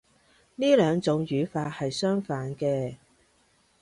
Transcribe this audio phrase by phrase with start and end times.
[0.55, 2.95] 呢兩種語法係相反嘅